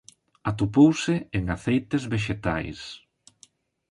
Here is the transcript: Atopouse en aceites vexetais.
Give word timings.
Atopouse 0.51 1.15
en 1.37 1.43
aceites 1.55 2.03
vexetais. 2.13 2.79